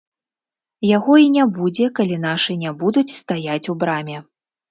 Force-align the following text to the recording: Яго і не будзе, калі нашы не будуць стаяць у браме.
Яго 0.97 1.13
і 1.23 1.27
не 1.35 1.43
будзе, 1.57 1.85
калі 2.01 2.17
нашы 2.25 2.51
не 2.63 2.71
будуць 2.81 3.15
стаяць 3.19 3.63
у 3.75 3.79
браме. 3.85 4.17